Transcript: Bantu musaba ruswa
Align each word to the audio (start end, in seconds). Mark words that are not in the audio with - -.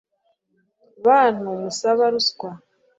Bantu 1.05 1.47
musaba 1.61 2.03
ruswa 2.13 2.49